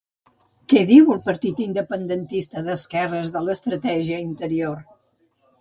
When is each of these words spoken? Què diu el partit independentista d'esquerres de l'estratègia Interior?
Què 0.71 0.79
diu 0.91 1.11
el 1.15 1.19
partit 1.27 1.61
independentista 1.67 2.65
d'esquerres 2.71 3.33
de 3.37 3.45
l'estratègia 3.49 4.21
Interior? 4.31 4.85